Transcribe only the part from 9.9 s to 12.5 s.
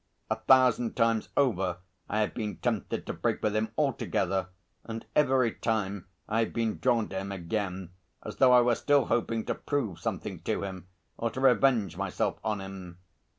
something to him or to revenge myself